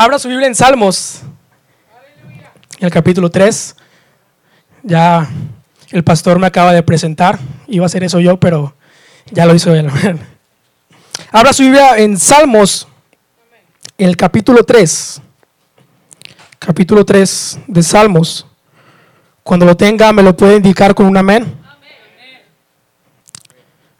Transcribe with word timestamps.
Abra 0.00 0.16
su 0.20 0.28
Biblia 0.28 0.46
en 0.46 0.54
Salmos, 0.54 1.22
el 2.78 2.88
capítulo 2.88 3.32
3. 3.32 3.74
Ya 4.84 5.28
el 5.90 6.04
pastor 6.04 6.38
me 6.38 6.46
acaba 6.46 6.72
de 6.72 6.84
presentar. 6.84 7.36
Iba 7.66 7.84
a 7.84 7.88
ser 7.88 8.04
eso 8.04 8.20
yo, 8.20 8.38
pero 8.38 8.76
ya 9.32 9.44
lo 9.44 9.56
hizo 9.56 9.74
él. 9.74 9.90
Abra 11.32 11.52
su 11.52 11.64
Biblia 11.64 11.98
en 11.98 12.16
Salmos, 12.16 12.86
el 13.98 14.16
capítulo 14.16 14.62
3. 14.62 15.20
Capítulo 16.60 17.04
3 17.04 17.58
de 17.66 17.82
Salmos. 17.82 18.46
Cuando 19.42 19.66
lo 19.66 19.76
tenga, 19.76 20.12
me 20.12 20.22
lo 20.22 20.36
puede 20.36 20.58
indicar 20.58 20.94
con 20.94 21.06
un 21.06 21.16
amén. 21.16 21.52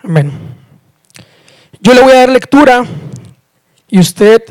Amén. 0.05 0.31
Yo 1.81 1.93
le 1.93 2.03
voy 2.03 2.13
a 2.13 2.21
dar 2.21 2.29
lectura 2.29 2.85
y 3.89 3.99
usted 3.99 4.45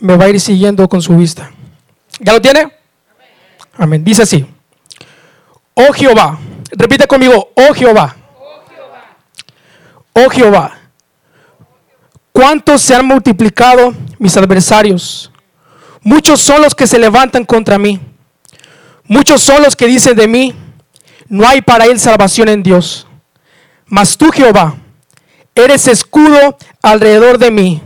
me 0.00 0.16
va 0.16 0.24
a 0.24 0.28
ir 0.28 0.40
siguiendo 0.40 0.88
con 0.88 1.00
su 1.00 1.16
vista. 1.16 1.50
¿Ya 2.18 2.32
lo 2.32 2.40
tiene? 2.40 2.72
Amén. 3.76 4.02
Dice 4.02 4.22
así. 4.22 4.46
Oh 5.74 5.92
Jehová. 5.92 6.38
Repite 6.72 7.06
conmigo. 7.06 7.50
Oh 7.54 7.74
Jehová. 7.74 8.16
Oh 10.12 10.28
Jehová. 10.28 10.78
¿Cuántos 12.32 12.82
se 12.82 12.94
han 12.94 13.06
multiplicado 13.06 13.94
mis 14.18 14.36
adversarios? 14.36 15.30
Muchos 16.02 16.40
son 16.40 16.62
los 16.62 16.74
que 16.74 16.86
se 16.86 16.98
levantan 16.98 17.44
contra 17.44 17.78
mí. 17.78 18.00
Muchos 19.04 19.42
son 19.42 19.62
los 19.62 19.76
que 19.76 19.86
dicen 19.86 20.16
de 20.16 20.28
mí, 20.28 20.54
no 21.28 21.46
hay 21.46 21.60
para 21.60 21.84
él 21.86 21.98
salvación 21.98 22.48
en 22.48 22.62
Dios. 22.62 23.06
Mas 23.86 24.16
tú, 24.16 24.30
Jehová, 24.30 24.76
eres 25.54 25.88
escudo 25.88 26.56
alrededor 26.80 27.38
de 27.38 27.50
mí 27.50 27.82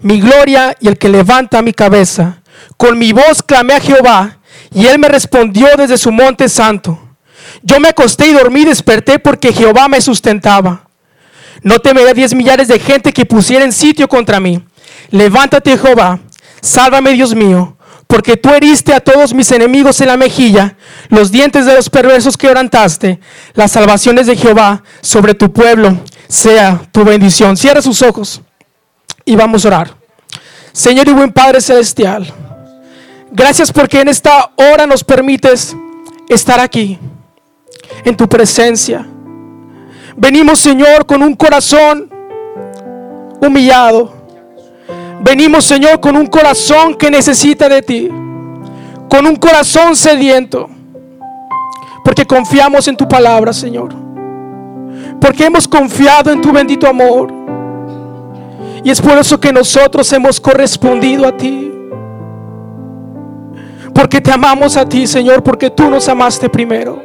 mi 0.00 0.20
gloria 0.20 0.76
y 0.80 0.88
el 0.88 0.98
que 0.98 1.08
levanta 1.08 1.62
mi 1.62 1.72
cabeza. 1.72 2.42
Con 2.76 2.98
mi 2.98 3.12
voz 3.12 3.42
clamé 3.42 3.74
a 3.74 3.80
Jehová 3.80 4.38
y 4.72 4.86
él 4.86 4.98
me 4.98 5.08
respondió 5.08 5.68
desde 5.76 5.98
su 5.98 6.12
monte 6.12 6.48
santo. 6.48 6.98
Yo 7.62 7.80
me 7.80 7.88
acosté 7.88 8.28
y 8.28 8.32
dormí 8.32 8.64
desperté 8.64 9.18
porque 9.18 9.52
Jehová 9.52 9.88
me 9.88 10.00
sustentaba. 10.00 10.88
No 11.62 11.78
temeré 11.78 12.14
diez 12.14 12.34
millares 12.34 12.68
de 12.68 12.78
gente 12.78 13.12
que 13.12 13.24
pusieran 13.24 13.72
sitio 13.72 14.08
contra 14.08 14.40
mí. 14.40 14.62
Levántate, 15.10 15.78
Jehová, 15.78 16.20
sálvame, 16.60 17.12
Dios 17.12 17.34
mío, 17.34 17.76
porque 18.06 18.36
tú 18.36 18.50
heriste 18.50 18.92
a 18.92 19.00
todos 19.00 19.32
mis 19.32 19.50
enemigos 19.52 20.00
en 20.00 20.08
la 20.08 20.16
mejilla, 20.16 20.76
los 21.08 21.30
dientes 21.30 21.64
de 21.64 21.74
los 21.74 21.88
perversos 21.88 22.36
quebrantaste. 22.36 23.20
Las 23.54 23.72
salvaciones 23.72 24.26
de 24.26 24.36
Jehová 24.36 24.82
sobre 25.00 25.34
tu 25.34 25.52
pueblo 25.52 25.98
sea 26.28 26.82
tu 26.92 27.04
bendición. 27.04 27.56
Cierra 27.56 27.80
sus 27.82 28.02
ojos 28.02 28.42
y 29.26 29.36
vamos 29.36 29.64
a 29.64 29.68
orar. 29.68 29.90
Señor 30.72 31.08
y 31.08 31.12
buen 31.12 31.32
Padre 31.32 31.60
Celestial, 31.60 32.32
gracias 33.30 33.70
porque 33.70 34.00
en 34.00 34.08
esta 34.08 34.52
hora 34.56 34.86
nos 34.86 35.04
permites 35.04 35.76
estar 36.28 36.60
aquí, 36.60 36.98
en 38.04 38.16
tu 38.16 38.26
presencia. 38.28 39.06
Venimos, 40.16 40.58
Señor, 40.60 41.04
con 41.04 41.22
un 41.22 41.34
corazón 41.34 42.10
humillado. 43.40 44.14
Venimos, 45.20 45.64
Señor, 45.64 46.00
con 46.00 46.16
un 46.16 46.26
corazón 46.26 46.94
que 46.94 47.10
necesita 47.10 47.68
de 47.68 47.82
ti. 47.82 48.08
Con 49.10 49.26
un 49.26 49.36
corazón 49.36 49.94
sediento. 49.94 50.70
Porque 52.02 52.26
confiamos 52.26 52.88
en 52.88 52.96
tu 52.96 53.06
palabra, 53.06 53.52
Señor. 53.52 53.94
Porque 55.20 55.44
hemos 55.44 55.68
confiado 55.68 56.30
en 56.30 56.40
tu 56.40 56.52
bendito 56.52 56.88
amor. 56.88 57.35
Y 58.86 58.90
es 58.90 59.02
por 59.02 59.18
eso 59.18 59.40
que 59.40 59.52
nosotros 59.52 60.12
hemos 60.12 60.38
correspondido 60.38 61.26
a 61.26 61.36
ti. 61.36 61.72
Porque 63.92 64.20
te 64.20 64.30
amamos 64.30 64.76
a 64.76 64.88
ti, 64.88 65.08
Señor, 65.08 65.42
porque 65.42 65.68
tú 65.70 65.90
nos 65.90 66.08
amaste 66.08 66.48
primero. 66.48 67.02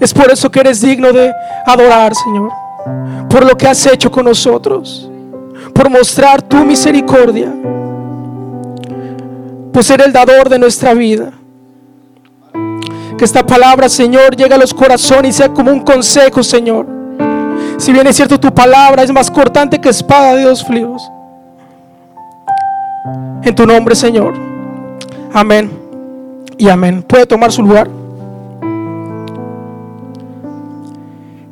Es 0.00 0.14
por 0.14 0.30
eso 0.30 0.50
que 0.50 0.60
eres 0.60 0.80
digno 0.80 1.12
de 1.12 1.30
adorar, 1.66 2.14
Señor. 2.14 2.50
Por 3.28 3.44
lo 3.44 3.54
que 3.58 3.68
has 3.68 3.84
hecho 3.84 4.10
con 4.10 4.24
nosotros. 4.24 5.10
Por 5.74 5.90
mostrar 5.90 6.40
tu 6.40 6.64
misericordia. 6.64 7.52
Por 9.70 9.84
ser 9.84 10.00
el 10.00 10.14
dador 10.14 10.48
de 10.48 10.58
nuestra 10.58 10.94
vida. 10.94 11.30
Que 13.18 13.24
esta 13.26 13.44
palabra, 13.44 13.90
Señor, 13.90 14.34
llegue 14.34 14.54
a 14.54 14.58
los 14.58 14.72
corazones 14.72 15.34
y 15.34 15.38
sea 15.40 15.50
como 15.50 15.70
un 15.70 15.80
consejo, 15.80 16.42
Señor 16.42 16.93
si 17.78 17.92
bien 17.92 18.06
es 18.06 18.16
cierto, 18.16 18.38
tu 18.38 18.52
palabra 18.52 19.02
es 19.02 19.12
más 19.12 19.30
cortante 19.30 19.80
que 19.80 19.88
espada 19.88 20.34
de 20.34 20.44
dos 20.44 20.64
fríos. 20.64 21.02
En 23.42 23.54
tu 23.54 23.66
nombre, 23.66 23.94
Señor. 23.94 24.34
Amén. 25.32 25.70
Y 26.56 26.68
amén. 26.68 27.02
Puede 27.02 27.26
tomar 27.26 27.52
su 27.52 27.62
lugar. 27.62 27.88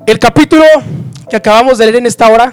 El 0.07 0.19
capítulo 0.19 0.65
que 1.29 1.37
acabamos 1.37 1.79
de 1.79 1.87
leer 1.87 1.97
en 1.97 2.07
esta 2.07 2.29
hora, 2.29 2.53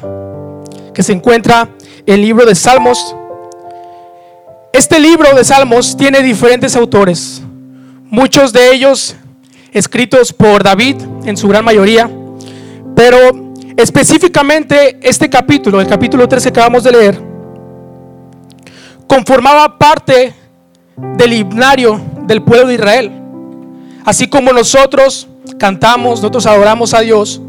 que 0.93 1.03
se 1.03 1.11
encuentra 1.11 1.67
en 2.05 2.13
el 2.15 2.21
libro 2.21 2.45
de 2.45 2.55
Salmos. 2.55 3.15
Este 4.71 4.99
libro 4.99 5.35
de 5.35 5.43
Salmos 5.43 5.97
tiene 5.97 6.21
diferentes 6.21 6.75
autores, 6.75 7.41
muchos 8.09 8.53
de 8.53 8.73
ellos 8.73 9.15
escritos 9.73 10.31
por 10.31 10.63
David 10.63 10.95
en 11.25 11.35
su 11.35 11.47
gran 11.47 11.65
mayoría, 11.65 12.09
pero 12.95 13.48
Específicamente 13.79 14.99
este 15.01 15.29
capítulo, 15.29 15.79
el 15.79 15.87
capítulo 15.87 16.27
13 16.27 16.51
que 16.51 16.59
acabamos 16.59 16.83
de 16.83 16.91
leer, 16.91 17.23
conformaba 19.07 19.79
parte 19.79 20.33
del 20.97 21.31
himnario 21.31 22.01
del 22.23 22.43
pueblo 22.43 22.67
de 22.67 22.73
Israel. 22.73 23.09
Así 24.03 24.27
como 24.27 24.51
nosotros 24.51 25.29
cantamos, 25.57 26.19
nosotros 26.19 26.45
adoramos 26.45 26.93
a 26.93 26.99
Dios, 26.99 27.41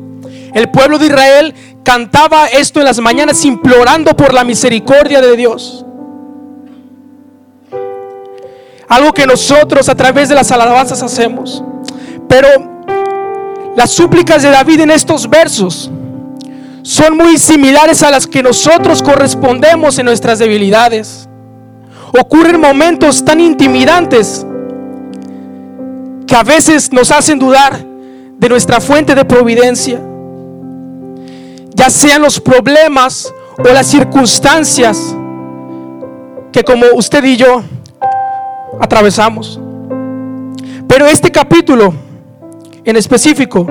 el 0.55 0.71
pueblo 0.71 1.01
de 1.01 1.07
Israel 1.07 1.53
cantaba 1.83 2.47
esto 2.47 2.79
en 2.79 2.85
las 2.85 3.01
mañanas 3.01 3.45
implorando 3.45 4.17
por 4.17 4.33
la 4.33 4.45
misericordia 4.45 5.21
de 5.21 5.37
Dios. 5.37 5.85
Algo 8.89 9.13
que 9.13 9.27
nosotros 9.27 9.89
a 9.89 9.97
través 9.97 10.29
de 10.29 10.37
las 10.37 10.53
alabanzas 10.53 11.03
hacemos. 11.03 11.65
Pero 12.29 12.47
las 13.77 13.91
súplicas 13.91 14.45
de 14.45 14.51
David 14.51 14.83
en 14.83 14.93
estos 14.93 15.29
versos 15.29 15.91
son 16.83 17.17
muy 17.17 17.39
similares 17.39 18.03
a 18.03 18.11
las 18.11 18.27
que 18.27 18.43
nosotros 18.43 19.03
correspondemos 19.03 19.99
en 19.99 20.07
nuestras 20.07 20.39
debilidades. 20.39 21.29
Ocurren 22.19 22.61
momentos 22.61 23.25
tan 23.25 23.41
intimidantes 23.41 24.47
que 26.27 26.35
a 26.35 26.43
veces 26.43 26.93
nos 26.93 27.11
hacen 27.11 27.39
dudar 27.39 27.85
de 28.39 28.49
nuestra 28.49 28.81
fuente 28.81 29.15
de 29.15 29.25
providencia, 29.25 30.01
ya 31.75 31.91
sean 31.91 32.23
los 32.23 32.41
problemas 32.41 33.33
o 33.59 33.73
las 33.73 33.87
circunstancias 33.87 35.15
que 36.53 36.65
como 36.65 36.87
usted 36.95 37.23
y 37.25 37.37
yo 37.37 37.63
atravesamos. 38.81 39.61
Pero 40.89 41.07
este 41.07 41.31
capítulo 41.31 41.93
en 42.85 42.97
específico 42.97 43.67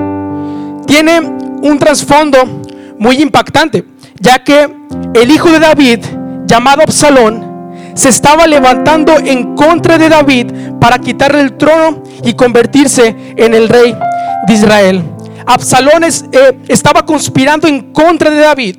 tiene 0.85 1.19
un 1.19 1.77
trasfondo 1.79 2.61
muy 2.99 3.21
impactante, 3.21 3.85
ya 4.19 4.43
que 4.43 4.69
el 5.15 5.31
hijo 5.31 5.49
de 5.49 5.59
David, 5.59 5.99
llamado 6.45 6.81
Absalón, 6.83 7.49
se 7.95 8.09
estaba 8.09 8.45
levantando 8.45 9.17
en 9.17 9.55
contra 9.55 9.97
de 9.97 10.09
David 10.09 10.51
para 10.79 10.99
quitarle 10.99 11.41
el 11.41 11.57
trono 11.57 12.03
y 12.23 12.33
convertirse 12.33 13.15
en 13.35 13.53
el 13.53 13.67
rey 13.69 13.95
de 14.47 14.53
Israel. 14.53 15.03
Absalón 15.45 16.03
eh, 16.03 16.59
estaba 16.67 17.05
conspirando 17.05 17.67
en 17.67 17.91
contra 17.91 18.29
de 18.29 18.37
David. 18.37 18.75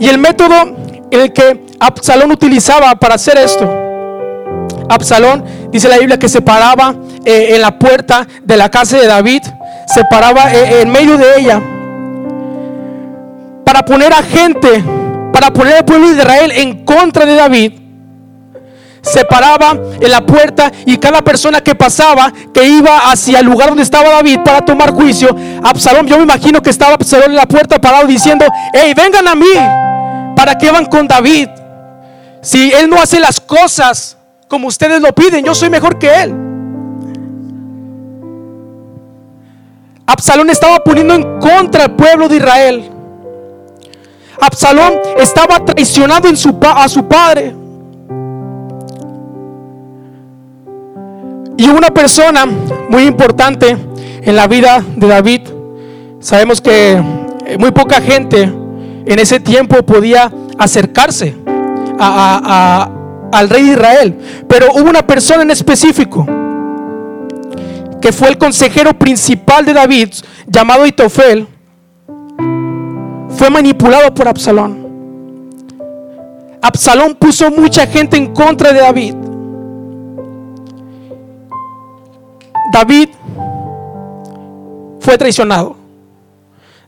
Y 0.00 0.08
el 0.08 0.18
método 0.18 0.54
en 1.10 1.20
el 1.20 1.32
que 1.32 1.66
Absalón 1.80 2.30
utilizaba 2.30 2.94
para 2.94 3.16
hacer 3.16 3.36
esto, 3.38 3.68
Absalón, 4.88 5.44
dice 5.70 5.88
la 5.88 5.98
Biblia, 5.98 6.18
que 6.18 6.28
se 6.28 6.40
paraba 6.40 6.94
eh, 7.24 7.50
en 7.54 7.60
la 7.60 7.78
puerta 7.78 8.26
de 8.42 8.56
la 8.56 8.70
casa 8.70 8.96
de 8.96 9.06
David, 9.06 9.42
se 9.86 10.04
paraba 10.04 10.52
eh, 10.52 10.82
en 10.82 10.90
medio 10.90 11.18
de 11.18 11.40
ella 11.40 11.62
para 13.78 13.86
poner 13.86 14.12
a 14.12 14.22
gente, 14.24 14.82
para 15.32 15.52
poner 15.52 15.76
al 15.76 15.84
pueblo 15.84 16.08
de 16.08 16.14
Israel 16.14 16.50
en 16.50 16.84
contra 16.84 17.24
de 17.24 17.36
David, 17.36 17.72
se 19.02 19.24
paraba 19.24 19.70
en 20.00 20.10
la 20.10 20.20
puerta 20.26 20.72
y 20.84 20.96
cada 20.96 21.22
persona 21.22 21.60
que 21.60 21.76
pasaba, 21.76 22.32
que 22.52 22.66
iba 22.66 23.08
hacia 23.08 23.38
el 23.38 23.46
lugar 23.46 23.68
donde 23.68 23.84
estaba 23.84 24.08
David 24.08 24.40
para 24.44 24.62
tomar 24.62 24.90
juicio, 24.90 25.28
Absalón, 25.62 26.08
yo 26.08 26.16
me 26.16 26.24
imagino 26.24 26.60
que 26.60 26.70
estaba 26.70 26.94
Absalón 26.94 27.30
en 27.30 27.36
la 27.36 27.46
puerta 27.46 27.80
parado 27.80 28.08
diciendo, 28.08 28.44
hey, 28.72 28.94
vengan 28.96 29.28
a 29.28 29.36
mí, 29.36 29.46
¿para 30.34 30.58
qué 30.58 30.72
van 30.72 30.86
con 30.86 31.06
David? 31.06 31.48
Si 32.42 32.72
él 32.72 32.90
no 32.90 33.00
hace 33.00 33.20
las 33.20 33.38
cosas 33.38 34.16
como 34.48 34.66
ustedes 34.66 35.00
lo 35.00 35.14
piden, 35.14 35.44
yo 35.44 35.54
soy 35.54 35.70
mejor 35.70 36.00
que 36.00 36.22
él. 36.22 36.34
Absalón 40.04 40.50
estaba 40.50 40.80
poniendo 40.80 41.14
en 41.14 41.38
contra 41.38 41.84
al 41.84 41.94
pueblo 41.94 42.28
de 42.28 42.38
Israel. 42.38 42.97
Absalón 44.40 44.94
estaba 45.16 45.64
traicionando 45.64 46.28
a 46.28 46.88
su 46.88 47.04
padre. 47.06 47.54
Y 51.56 51.68
una 51.68 51.88
persona 51.88 52.46
muy 52.46 53.02
importante 53.02 53.76
en 54.22 54.36
la 54.36 54.46
vida 54.46 54.82
de 54.96 55.08
David, 55.08 55.40
sabemos 56.20 56.60
que 56.60 56.92
eh, 57.46 57.58
muy 57.58 57.72
poca 57.72 58.00
gente 58.00 58.42
en 58.42 59.18
ese 59.18 59.40
tiempo 59.40 59.82
podía 59.82 60.30
acercarse 60.56 61.34
al 61.98 63.48
rey 63.48 63.64
de 63.64 63.72
Israel, 63.72 64.18
pero 64.48 64.68
hubo 64.72 64.88
una 64.88 65.04
persona 65.04 65.42
en 65.42 65.50
específico 65.50 66.24
que 68.00 68.12
fue 68.12 68.28
el 68.28 68.38
consejero 68.38 68.96
principal 68.96 69.64
de 69.64 69.72
David, 69.72 70.10
llamado 70.46 70.86
Itofel, 70.86 71.46
manipulado 73.50 74.12
por 74.14 74.28
Absalón. 74.28 74.88
Absalón 76.60 77.14
puso 77.14 77.50
mucha 77.50 77.86
gente 77.86 78.16
en 78.16 78.32
contra 78.34 78.72
de 78.72 78.80
David. 78.80 79.14
David 82.72 83.08
fue 85.00 85.16
traicionado. 85.16 85.76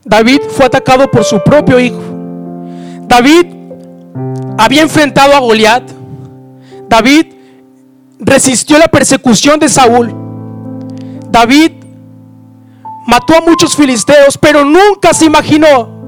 David 0.03 0.41
fue 0.49 0.65
atacado 0.65 1.09
por 1.09 1.23
su 1.23 1.41
propio 1.43 1.79
hijo. 1.79 2.01
David 3.07 3.47
había 4.57 4.81
enfrentado 4.81 5.35
a 5.35 5.39
Goliat. 5.39 5.83
David 6.87 7.27
resistió 8.19 8.77
la 8.77 8.87
persecución 8.87 9.59
de 9.59 9.69
Saúl. 9.69 10.13
David 11.29 11.71
mató 13.07 13.35
a 13.37 13.41
muchos 13.41 13.75
filisteos, 13.75 14.37
pero 14.37 14.63
nunca 14.65 15.13
se 15.13 15.25
imaginó 15.25 16.00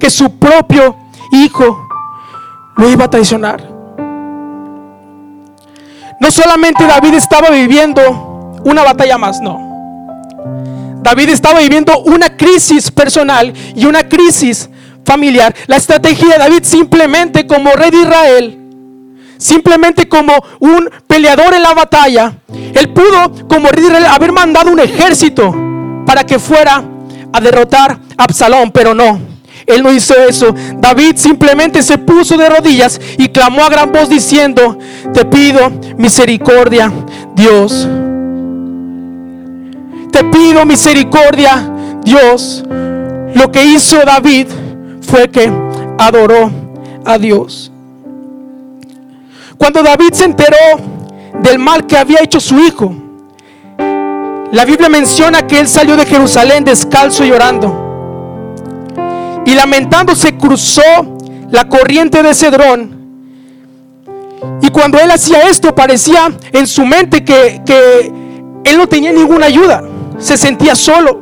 que 0.00 0.10
su 0.10 0.36
propio 0.38 0.96
hijo 1.30 1.88
lo 2.76 2.90
iba 2.90 3.04
a 3.04 3.10
traicionar. 3.10 3.62
No 6.18 6.30
solamente 6.30 6.86
David 6.86 7.14
estaba 7.14 7.50
viviendo 7.50 8.58
una 8.64 8.82
batalla 8.82 9.16
más, 9.16 9.40
no. 9.40 9.70
David 11.02 11.30
estaba 11.30 11.60
viviendo 11.60 11.98
una 12.00 12.36
crisis 12.36 12.90
personal 12.90 13.52
y 13.74 13.86
una 13.86 14.08
crisis 14.08 14.68
familiar. 15.04 15.54
La 15.66 15.76
estrategia 15.76 16.28
de 16.34 16.38
David 16.38 16.64
simplemente 16.64 17.46
como 17.46 17.70
rey 17.72 17.90
de 17.90 18.02
Israel, 18.02 18.58
simplemente 19.38 20.08
como 20.08 20.34
un 20.58 20.90
peleador 21.06 21.54
en 21.54 21.62
la 21.62 21.74
batalla, 21.74 22.34
él 22.74 22.92
pudo 22.92 23.48
como 23.48 23.68
rey 23.68 23.82
de 23.82 23.88
Israel 23.88 24.06
haber 24.06 24.32
mandado 24.32 24.70
un 24.70 24.80
ejército 24.80 25.54
para 26.04 26.24
que 26.24 26.38
fuera 26.38 26.84
a 27.32 27.40
derrotar 27.40 27.98
a 28.16 28.24
Absalón, 28.24 28.70
pero 28.70 28.94
no. 28.94 29.29
Él 29.74 29.82
no 29.82 29.92
hizo 29.92 30.14
eso. 30.14 30.54
David 30.76 31.16
simplemente 31.16 31.82
se 31.82 31.98
puso 31.98 32.36
de 32.36 32.48
rodillas 32.48 33.00
y 33.18 33.28
clamó 33.28 33.62
a 33.64 33.68
gran 33.68 33.92
voz 33.92 34.08
diciendo, 34.08 34.78
te 35.12 35.24
pido 35.24 35.70
misericordia, 35.96 36.92
Dios. 37.34 37.88
Te 40.10 40.24
pido 40.24 40.64
misericordia, 40.66 41.70
Dios. 42.02 42.64
Lo 43.34 43.50
que 43.52 43.64
hizo 43.64 43.98
David 44.04 44.48
fue 45.02 45.28
que 45.28 45.50
adoró 45.98 46.50
a 47.04 47.18
Dios. 47.18 47.70
Cuando 49.56 49.82
David 49.82 50.12
se 50.12 50.24
enteró 50.24 50.56
del 51.42 51.58
mal 51.58 51.86
que 51.86 51.96
había 51.96 52.20
hecho 52.22 52.40
su 52.40 52.58
hijo, 52.58 52.94
la 54.52 54.64
Biblia 54.64 54.88
menciona 54.88 55.46
que 55.46 55.60
él 55.60 55.68
salió 55.68 55.96
de 55.96 56.06
Jerusalén 56.06 56.64
descalzo 56.64 57.24
y 57.24 57.28
llorando 57.28 57.89
y 59.44 59.54
lamentándose 59.54 60.36
cruzó 60.36 60.82
la 61.50 61.68
corriente 61.68 62.22
de 62.22 62.34
Cedrón. 62.34 63.00
Y 64.62 64.70
cuando 64.70 64.98
él 64.98 65.10
hacía 65.10 65.48
esto 65.48 65.74
parecía 65.74 66.32
en 66.52 66.66
su 66.66 66.84
mente 66.84 67.24
que, 67.24 67.60
que 67.64 68.12
él 68.64 68.78
no 68.78 68.86
tenía 68.86 69.12
ninguna 69.12 69.46
ayuda, 69.46 69.82
se 70.18 70.36
sentía 70.36 70.74
solo. 70.74 71.20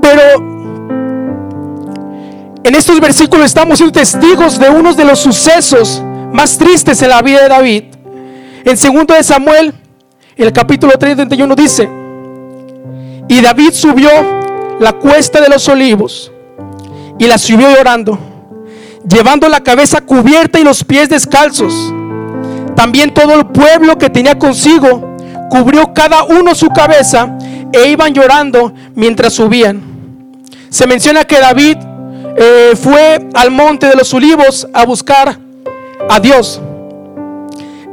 Pero 0.00 0.52
en 2.64 2.74
estos 2.74 3.00
versículos 3.00 3.46
estamos 3.46 3.78
siendo 3.78 3.92
testigos 3.92 4.58
de 4.58 4.68
uno 4.68 4.94
de 4.94 5.04
los 5.04 5.18
sucesos 5.18 6.02
más 6.32 6.56
tristes 6.58 7.02
en 7.02 7.10
la 7.10 7.22
vida 7.22 7.42
de 7.42 7.48
David. 7.48 7.84
En 8.64 8.76
segundo 8.76 9.14
de 9.14 9.22
Samuel, 9.22 9.74
el 10.36 10.52
capítulo 10.52 10.92
31 10.92 11.54
dice, 11.54 11.88
y 13.28 13.40
David 13.40 13.72
subió 13.72 14.41
la 14.80 14.92
cuesta 14.92 15.40
de 15.40 15.48
los 15.48 15.68
olivos 15.68 16.32
y 17.18 17.26
la 17.26 17.38
subió 17.38 17.70
llorando, 17.70 18.18
llevando 19.08 19.48
la 19.48 19.60
cabeza 19.60 20.00
cubierta 20.00 20.58
y 20.58 20.64
los 20.64 20.84
pies 20.84 21.08
descalzos. 21.08 21.92
También 22.74 23.12
todo 23.14 23.34
el 23.34 23.46
pueblo 23.46 23.98
que 23.98 24.10
tenía 24.10 24.38
consigo 24.38 25.16
cubrió 25.50 25.92
cada 25.92 26.24
uno 26.24 26.54
su 26.54 26.68
cabeza 26.68 27.36
e 27.72 27.88
iban 27.88 28.14
llorando 28.14 28.72
mientras 28.94 29.34
subían. 29.34 29.82
Se 30.70 30.86
menciona 30.86 31.24
que 31.24 31.38
David 31.38 31.76
eh, 32.36 32.72
fue 32.74 33.28
al 33.34 33.50
monte 33.50 33.86
de 33.86 33.94
los 33.94 34.12
olivos 34.14 34.66
a 34.72 34.86
buscar 34.86 35.38
a 36.08 36.20
Dios. 36.20 36.60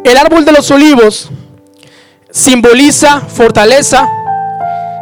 El 0.03 0.17
árbol 0.17 0.45
de 0.45 0.53
los 0.53 0.71
olivos 0.71 1.29
simboliza 2.31 3.21
fortaleza. 3.21 4.07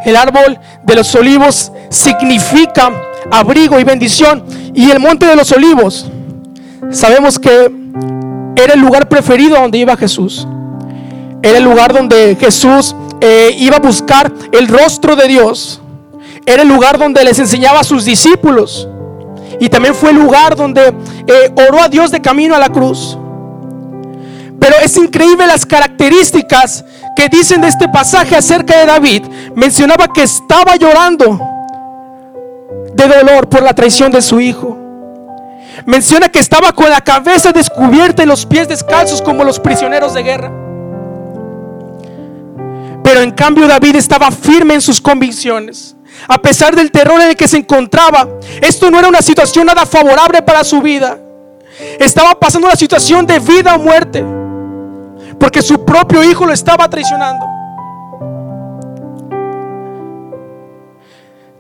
El 0.06 0.16
árbol 0.16 0.60
de 0.84 0.96
los 0.96 1.14
olivos 1.16 1.72
significa 1.90 2.92
abrigo 3.32 3.80
y 3.80 3.84
bendición. 3.84 4.44
Y 4.74 4.90
el 4.92 5.00
monte 5.00 5.26
de 5.26 5.36
los 5.36 5.52
olivos, 5.52 6.10
sabemos 6.92 7.40
que 7.40 7.72
era 8.56 8.74
el 8.74 8.80
lugar 8.80 9.08
preferido 9.10 9.60
donde 9.60 9.78
iba 9.78 9.96
Jesús. 9.98 10.48
Era 11.42 11.58
el 11.58 11.64
lugar 11.64 11.94
donde 11.94 12.36
Jesús 12.40 12.96
eh, 13.22 13.56
iba 13.58 13.78
a 13.78 13.80
buscar 13.80 14.32
el 14.52 14.68
rostro 14.68 15.16
de 15.16 15.28
Dios. 15.28 15.82
Era 16.46 16.62
el 16.62 16.68
lugar 16.68 16.98
donde 16.98 17.24
les 17.24 17.40
enseñaba 17.40 17.82
a 17.82 17.84
sus 17.84 18.06
discípulos. 18.06 18.88
Y 19.60 19.70
también 19.70 19.96
fue 19.96 20.12
el 20.12 20.18
lugar 20.18 20.56
donde 20.56 20.94
eh, 21.28 21.54
oró 21.68 21.82
a 21.82 21.90
Dios 21.90 22.12
de 22.12 22.22
camino 22.22 22.56
a 22.56 22.60
la 22.60 22.70
cruz. 22.70 23.18
Pero 24.60 24.76
es 24.84 24.98
increíble 24.98 25.46
las 25.46 25.66
características 25.66 26.84
que 27.18 27.30
dicen 27.30 27.62
de 27.62 27.68
este 27.68 27.90
pasaje 27.90 28.36
acerca 28.36 28.78
de 28.78 28.86
David. 28.86 29.26
Mencionaba 29.56 30.08
que 30.14 30.22
estaba 30.22 30.76
llorando 30.76 31.42
de 32.94 33.08
dolor 33.08 33.50
por 33.50 33.64
la 33.64 33.74
traición 33.74 34.12
de 34.12 34.22
su 34.22 34.40
hijo. 34.40 34.78
Menciona 35.88 36.30
que 36.30 36.38
estaba 36.38 36.74
con 36.74 36.92
la 36.92 37.02
cabeza 37.02 37.52
descubierta 37.52 38.22
y 38.22 38.28
los 38.28 38.46
pies 38.46 38.68
descalzos 38.68 39.24
como 39.24 39.44
los 39.44 39.60
prisioneros 39.60 40.14
de 40.14 40.22
guerra. 40.22 40.52
Pero 43.04 43.22
en 43.22 43.32
cambio 43.32 43.68
David 43.68 43.96
estaba 43.96 44.30
firme 44.30 44.76
en 44.76 44.82
sus 44.82 45.02
convicciones. 45.02 45.96
A 46.28 46.40
pesar 46.40 46.76
del 46.76 46.92
terror 46.92 47.20
en 47.20 47.30
el 47.30 47.36
que 47.36 47.48
se 47.48 47.58
encontraba, 47.58 48.28
esto 48.62 48.92
no 48.92 49.00
era 49.00 49.08
una 49.08 49.24
situación 49.24 49.66
nada 49.66 49.88
favorable 49.88 50.44
para 50.44 50.64
su 50.64 50.82
vida. 50.84 51.18
Estaba 52.00 52.40
pasando 52.40 52.68
una 52.68 52.76
situación 52.76 53.26
de 53.26 53.40
vida 53.40 53.76
o 53.76 53.80
muerte. 53.80 54.24
Porque 55.40 55.62
su 55.62 55.86
propio 55.86 56.24
hijo 56.24 56.46
lo 56.46 56.54
estaba 56.54 56.90
traicionando. 56.90 57.46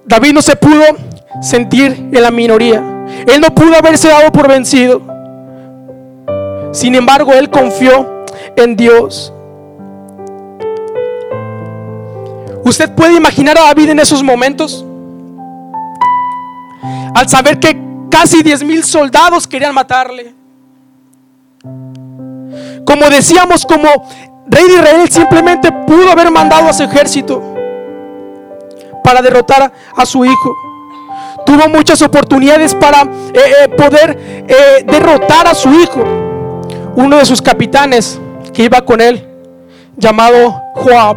David 0.05 0.34
no 0.34 0.41
se 0.41 0.55
pudo 0.55 0.84
sentir 1.41 2.10
en 2.12 2.22
la 2.22 2.31
minoría. 2.31 2.81
Él 3.27 3.41
no 3.41 3.53
pudo 3.53 3.75
haberse 3.75 4.07
dado 4.07 4.31
por 4.31 4.48
vencido. 4.48 5.01
Sin 6.72 6.96
embargo, 6.96 7.34
él 7.34 7.50
confió 7.50 8.25
en 8.55 8.75
Dios. 8.75 9.34
¿Usted 12.63 12.91
puede 12.91 13.15
imaginar 13.15 13.57
a 13.57 13.63
David 13.63 13.89
en 13.89 14.00
esos 14.00 14.24
momentos? 14.24 14.86
Al 17.15 17.27
saber 17.27 17.60
que 17.60 17.77
casi 18.10 18.43
10 18.43 18.63
mil 18.63 18.84
soldados 18.84 19.48
querían 19.48 19.74
matarle. 19.74 20.37
Como 22.88 23.10
decíamos, 23.10 23.65
como 23.65 23.88
rey 24.48 24.67
de 24.67 24.75
Israel 24.75 25.10
simplemente 25.12 25.72
pudo 25.72 26.10
haber 26.10 26.32
mandado 26.32 26.70
a 26.70 26.74
su 26.74 26.84
ejército 26.84 27.44
para 29.03 29.22
derrotar 29.22 29.72
a 29.96 30.06
su 30.06 30.25
hijo 30.25 30.56
tuvo 31.48 31.70
muchas 31.70 32.01
oportunidades 32.01 32.75
para 32.75 33.03
eh, 33.03 33.39
eh, 33.63 33.70
poder 33.70 34.46
eh, 34.48 34.84
derrotar 34.86 35.48
a 35.48 35.56
su 35.56 35.70
hijo. 35.74 36.03
Uno 36.96 37.17
de 37.17 37.25
sus 37.25 37.41
capitanes 37.41 38.20
que 38.53 38.63
iba 38.63 38.82
con 38.82 39.00
él, 39.00 39.25
llamado 39.96 40.62
Joab, 40.75 41.15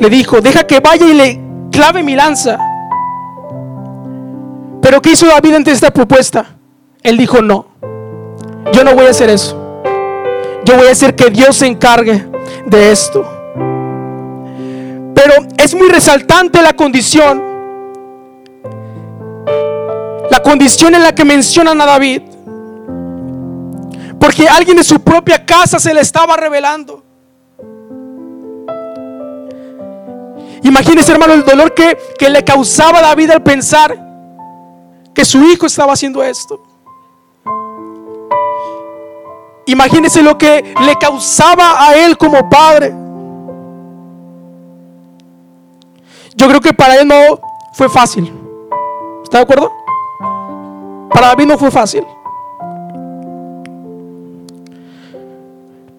le 0.00 0.10
dijo, 0.10 0.40
deja 0.40 0.64
que 0.64 0.80
vaya 0.80 1.06
y 1.06 1.14
le 1.14 1.40
clave 1.70 2.02
mi 2.02 2.16
lanza. 2.16 2.58
Pero 4.82 5.00
¿qué 5.00 5.12
hizo 5.12 5.26
David 5.26 5.54
ante 5.54 5.70
esta 5.70 5.92
propuesta? 5.92 6.56
Él 7.02 7.16
dijo, 7.16 7.40
no, 7.42 7.66
yo 8.72 8.82
no 8.82 8.94
voy 8.94 9.06
a 9.06 9.10
hacer 9.10 9.30
eso. 9.30 9.69
Yo 10.64 10.76
voy 10.76 10.86
a 10.88 10.92
hacer 10.92 11.14
que 11.14 11.30
Dios 11.30 11.56
se 11.56 11.66
encargue 11.66 12.26
de 12.66 12.92
esto. 12.92 13.24
Pero 15.14 15.34
es 15.56 15.74
muy 15.74 15.88
resaltante 15.88 16.62
la 16.62 16.72
condición 16.72 17.50
la 20.30 20.40
condición 20.40 20.94
en 20.94 21.02
la 21.02 21.12
que 21.12 21.24
mencionan 21.24 21.80
a 21.80 21.86
David. 21.86 22.22
Porque 24.18 24.48
alguien 24.48 24.76
de 24.76 24.84
su 24.84 25.00
propia 25.00 25.44
casa 25.44 25.78
se 25.78 25.92
le 25.92 26.00
estaba 26.00 26.36
revelando. 26.36 27.02
Imagínese, 30.62 31.12
hermano, 31.12 31.32
el 31.32 31.44
dolor 31.44 31.74
que, 31.74 31.98
que 32.18 32.30
le 32.30 32.44
causaba 32.44 32.98
a 32.98 33.02
David 33.02 33.30
al 33.30 33.42
pensar 33.42 33.96
que 35.12 35.24
su 35.24 35.42
hijo 35.42 35.66
estaba 35.66 35.94
haciendo 35.94 36.22
esto. 36.22 36.62
Imagínese 39.70 40.20
lo 40.20 40.36
que 40.36 40.74
le 40.84 40.96
causaba 40.96 41.86
a 41.86 41.94
él 41.94 42.18
como 42.18 42.50
padre. 42.50 42.92
Yo 46.34 46.48
creo 46.48 46.60
que 46.60 46.72
para 46.72 46.96
él 46.96 47.06
no 47.06 47.40
fue 47.74 47.88
fácil. 47.88 48.32
¿Está 49.22 49.38
de 49.38 49.44
acuerdo? 49.44 49.72
Para 51.12 51.28
David 51.28 51.46
no 51.46 51.56
fue 51.56 51.70
fácil. 51.70 52.04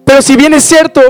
Pero 0.04 0.20
si 0.20 0.36
bien 0.36 0.52
es 0.52 0.64
cierto, 0.64 1.00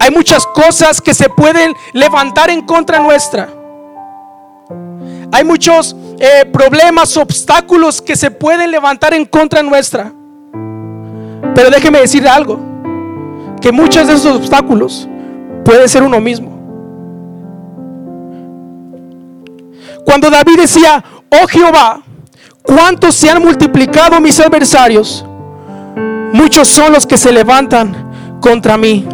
hay 0.00 0.10
muchas 0.10 0.44
cosas 0.44 1.00
que 1.00 1.14
se 1.14 1.28
pueden 1.28 1.72
levantar 1.92 2.50
en 2.50 2.62
contra 2.62 2.98
nuestra. 2.98 3.48
Hay 5.30 5.44
muchos 5.44 5.94
eh, 6.18 6.44
problemas, 6.52 7.16
obstáculos 7.16 8.02
que 8.02 8.16
se 8.16 8.32
pueden 8.32 8.72
levantar 8.72 9.14
en 9.14 9.24
contra 9.24 9.62
nuestra. 9.62 10.12
Pero 11.54 11.70
déjeme 11.70 12.00
decirle 12.00 12.28
algo, 12.28 12.58
que 13.60 13.72
muchos 13.72 14.06
de 14.06 14.14
esos 14.14 14.36
obstáculos 14.36 15.08
puede 15.64 15.88
ser 15.88 16.02
uno 16.02 16.20
mismo. 16.20 16.50
Cuando 20.04 20.28
David 20.28 20.58
decía, 20.58 21.02
oh 21.30 21.46
Jehová, 21.46 22.02
cuántos 22.62 23.14
se 23.14 23.30
han 23.30 23.42
multiplicado 23.42 24.20
mis 24.20 24.38
adversarios, 24.38 25.24
muchos 26.32 26.68
son 26.68 26.92
los 26.92 27.06
que 27.06 27.16
se 27.16 27.32
levantan 27.32 28.38
contra 28.40 28.76
mí. 28.76 29.06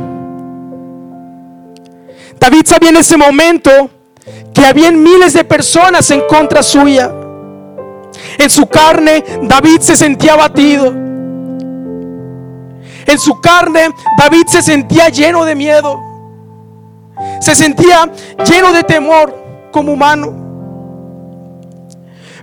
David 2.40 2.62
sabía 2.64 2.88
en 2.88 2.96
ese 2.96 3.16
momento 3.16 3.70
que 4.52 4.64
había 4.66 4.90
miles 4.90 5.34
de 5.34 5.44
personas 5.44 6.10
en 6.10 6.22
contra 6.26 6.62
suya. 6.62 7.12
En 8.38 8.50
su 8.50 8.66
carne 8.66 9.22
David 9.42 9.80
se 9.80 9.94
sentía 9.94 10.32
abatido. 10.32 11.09
En 13.10 13.18
su 13.18 13.40
carne 13.40 13.88
David 14.18 14.44
se 14.46 14.62
sentía 14.62 15.08
lleno 15.08 15.44
de 15.44 15.54
miedo. 15.54 16.00
Se 17.40 17.54
sentía 17.54 18.10
lleno 18.46 18.72
de 18.72 18.82
temor 18.82 19.34
como 19.72 19.92
humano. 19.92 20.32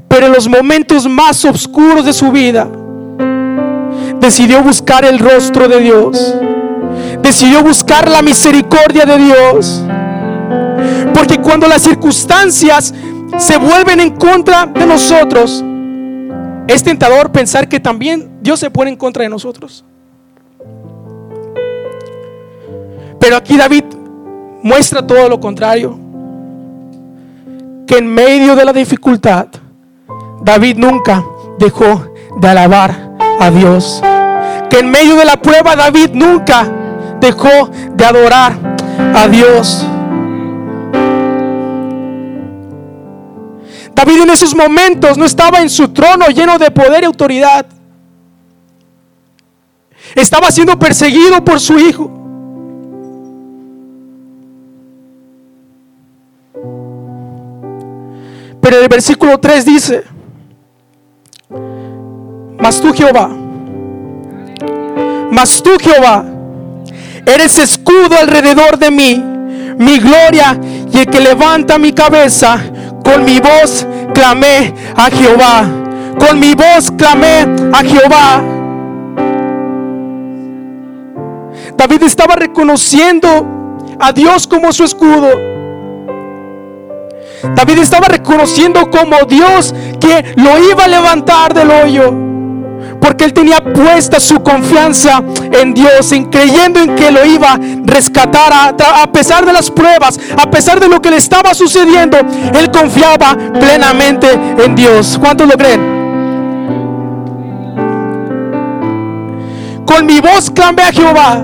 Pero 0.07 0.27
en 0.27 0.33
los 0.33 0.47
momentos 0.47 1.07
más 1.07 1.43
oscuros 1.45 2.05
de 2.05 2.13
su 2.13 2.31
vida 2.31 2.67
decidió 4.19 4.61
buscar 4.61 5.05
el 5.05 5.19
rostro 5.19 5.67
de 5.67 5.79
Dios 5.79 6.35
decidió 7.21 7.63
buscar 7.63 8.09
la 8.09 8.21
misericordia 8.21 9.05
de 9.05 9.17
Dios. 9.17 9.83
Porque 11.13 11.39
cuando 11.39 11.67
las 11.67 11.81
circunstancias 11.81 12.93
se 13.37 13.57
vuelven 13.57 13.99
en 13.99 14.11
contra 14.11 14.65
de 14.65 14.85
nosotros, 14.85 15.63
es 16.67 16.83
tentador 16.83 17.31
pensar 17.31 17.67
que 17.67 17.79
también 17.79 18.39
Dios 18.41 18.59
se 18.59 18.69
pone 18.69 18.91
en 18.91 18.95
contra 18.95 19.23
de 19.23 19.29
nosotros. 19.29 19.83
Pero 23.19 23.35
aquí 23.35 23.57
David 23.57 23.83
muestra 24.63 25.05
todo 25.05 25.29
lo 25.29 25.39
contrario. 25.39 25.97
Que 27.85 27.97
en 27.97 28.07
medio 28.07 28.55
de 28.55 28.65
la 28.65 28.73
dificultad, 28.73 29.47
David 30.41 30.77
nunca 30.77 31.23
dejó 31.57 32.11
de 32.37 32.47
alabar 32.47 33.15
a 33.39 33.49
Dios. 33.49 34.01
Que 34.69 34.79
en 34.79 34.91
medio 34.91 35.15
de 35.15 35.25
la 35.25 35.37
prueba, 35.37 35.75
David 35.75 36.09
nunca 36.13 36.69
dejó 37.19 37.69
de 37.95 38.05
adorar 38.05 38.53
a 39.15 39.27
Dios. 39.27 39.85
David 43.93 44.21
en 44.21 44.29
esos 44.29 44.53
momentos 44.55 45.17
no 45.17 45.25
estaba 45.25 45.59
en 45.59 45.69
su 45.69 45.89
trono 45.89 46.27
lleno 46.27 46.59
de 46.59 46.69
poder 46.69 47.03
y 47.03 47.05
autoridad. 47.05 47.65
Estaba 50.13 50.51
siendo 50.51 50.77
perseguido 50.77 51.43
por 51.43 51.59
su 51.59 51.79
hijo. 51.79 52.16
Pero 58.69 58.81
el 58.81 58.89
versículo 58.89 59.39
3 59.39 59.63
dice, 59.63 60.03
mas 62.59 62.81
tú 62.81 62.93
Jehová, 62.93 63.29
mas 65.31 65.63
tú 65.63 65.69
Jehová, 65.79 66.25
Eres 67.25 67.59
escudo 67.59 68.17
alrededor 68.17 68.77
de 68.77 68.89
mí, 68.89 69.15
mi 69.77 69.99
gloria 69.99 70.57
y 70.93 70.97
el 70.97 71.07
que 71.07 71.19
levanta 71.19 71.77
mi 71.77 71.91
cabeza. 71.91 72.57
Con 73.03 73.25
mi 73.25 73.39
voz 73.39 73.85
clamé 74.13 74.73
a 74.95 75.09
Jehová. 75.09 75.65
Con 76.17 76.39
mi 76.39 76.53
voz 76.53 76.89
clamé 76.97 77.45
a 77.73 77.83
Jehová. 77.83 78.43
David 81.75 82.03
estaba 82.03 82.35
reconociendo 82.35 83.95
a 83.99 84.13
Dios 84.13 84.47
como 84.47 84.71
su 84.71 84.85
escudo. 84.85 85.56
David 87.55 87.79
estaba 87.79 88.07
reconociendo 88.07 88.89
como 88.89 89.17
Dios 89.27 89.73
que 89.99 90.33
lo 90.35 90.57
iba 90.69 90.85
a 90.85 90.87
levantar 90.87 91.53
del 91.53 91.69
hoyo. 91.69 92.27
Porque 92.99 93.25
él 93.25 93.33
tenía 93.33 93.63
puesta 93.63 94.19
su 94.19 94.41
confianza 94.41 95.21
en 95.51 95.73
Dios, 95.73 96.11
en 96.11 96.25
creyendo 96.25 96.79
en 96.79 96.95
que 96.95 97.11
lo 97.11 97.25
iba 97.25 97.53
a 97.53 97.59
rescatar 97.85 98.51
a, 98.51 99.11
pesar 99.11 99.45
de 99.45 99.53
las 99.53 99.69
pruebas, 99.69 100.19
a 100.35 100.49
pesar 100.49 100.79
de 100.79 100.87
lo 100.87 101.01
que 101.01 101.11
le 101.11 101.17
estaba 101.17 101.53
sucediendo. 101.53 102.17
Él 102.17 102.71
confiaba 102.71 103.37
plenamente 103.59 104.27
en 104.33 104.75
Dios. 104.75 105.17
¿Cuántos 105.19 105.47
lo 105.47 105.55
creen? 105.57 105.97
Con 109.85 110.05
mi 110.05 110.19
voz 110.19 110.49
clamé 110.49 110.81
a 110.83 110.91
Jehová. 110.91 111.43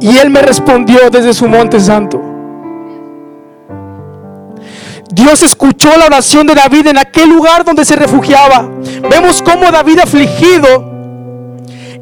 Y 0.00 0.18
él 0.18 0.30
me 0.30 0.42
respondió 0.42 1.10
desde 1.10 1.32
su 1.32 1.46
monte 1.46 1.78
santo. 1.78 2.31
Dios 5.10 5.42
escuchó 5.42 5.96
la 5.96 6.06
oración 6.06 6.46
de 6.46 6.54
David 6.54 6.88
en 6.88 6.98
aquel 6.98 7.28
lugar 7.28 7.64
donde 7.64 7.84
se 7.84 7.96
refugiaba. 7.96 8.68
Vemos 9.10 9.42
cómo 9.42 9.70
David 9.70 10.00
afligido, 10.00 10.90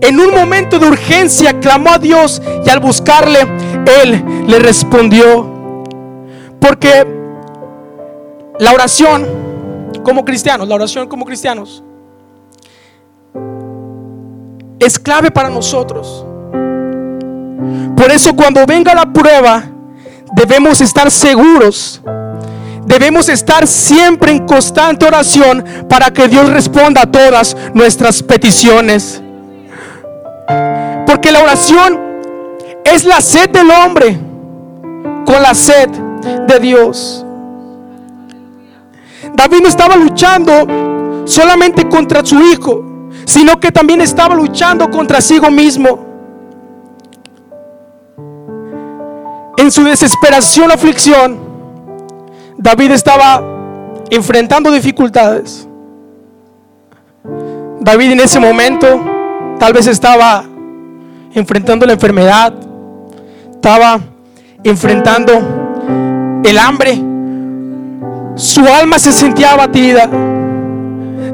en 0.01 0.19
un 0.19 0.35
momento 0.35 0.79
de 0.79 0.87
urgencia, 0.87 1.59
clamó 1.61 1.91
a 1.91 1.99
Dios 1.99 2.41
y 2.65 2.71
al 2.71 2.81
buscarle, 2.81 3.41
Él 4.03 4.45
le 4.47 4.59
respondió. 4.59 5.85
Porque 6.61 7.07
la 8.59 8.73
oración 8.73 9.27
como 10.03 10.25
cristianos, 10.25 10.69
la 10.69 10.75
oración 10.75 11.09
como 11.09 11.25
cristianos, 11.25 11.83
es 14.79 14.99
clave 14.99 15.31
para 15.31 15.51
nosotros. 15.51 16.25
Por 17.97 18.11
eso 18.11 18.35
cuando 18.35 18.65
venga 18.65 18.95
la 18.95 19.13
prueba, 19.13 19.65
debemos 20.33 20.81
estar 20.81 21.11
seguros 21.11 22.01
Debemos 22.91 23.29
estar 23.29 23.69
siempre 23.69 24.33
en 24.33 24.45
constante 24.45 25.07
oración 25.07 25.65
para 25.89 26.11
que 26.11 26.27
Dios 26.27 26.49
responda 26.49 27.03
a 27.03 27.07
todas 27.07 27.57
nuestras 27.73 28.21
peticiones. 28.21 29.23
Porque 31.07 31.31
la 31.31 31.41
oración 31.41 32.01
es 32.85 33.05
la 33.05 33.21
sed 33.21 33.51
del 33.51 33.71
hombre 33.71 34.19
con 35.25 35.41
la 35.41 35.55
sed 35.55 35.89
de 35.89 36.59
Dios. 36.59 37.25
David 39.35 39.59
no 39.63 39.69
estaba 39.69 39.95
luchando 39.95 41.23
solamente 41.27 41.89
contra 41.89 42.27
su 42.27 42.41
hijo, 42.41 43.09
sino 43.25 43.61
que 43.61 43.71
también 43.71 44.01
estaba 44.01 44.35
luchando 44.35 44.91
contra 44.91 45.21
sí 45.21 45.39
mismo. 45.53 46.07
En 49.57 49.71
su 49.71 49.85
desesperación, 49.85 50.73
aflicción, 50.73 51.50
David 52.63 52.91
estaba 52.91 53.43
enfrentando 54.11 54.71
dificultades. 54.71 55.67
David 57.81 58.13
en 58.13 58.21
ese 58.21 58.39
momento 58.39 59.01
tal 59.59 59.73
vez 59.73 59.87
estaba 59.87 60.45
enfrentando 61.33 61.87
la 61.87 61.95
enfermedad, 61.95 62.53
estaba 63.53 63.99
enfrentando 64.63 66.43
el 66.45 66.59
hambre. 66.59 67.01
Su 68.35 68.67
alma 68.67 68.99
se 68.99 69.13
sentía 69.13 69.53
abatida. 69.53 70.11